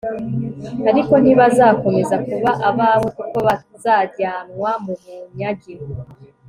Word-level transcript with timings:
ariko 0.89 1.13
ntibazakomeza 1.23 2.15
kuba 2.27 2.51
abawe 2.69 3.07
kuko 3.17 3.37
bazajyanwa 3.47 4.71
mu 4.83 4.93
bunyage 5.01 5.73